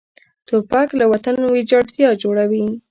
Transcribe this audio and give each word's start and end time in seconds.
توپک 0.47 0.87
له 0.99 1.05
وطن 1.13 1.35
ویجاړتیا 1.53 2.09
جوړوي. 2.23 2.65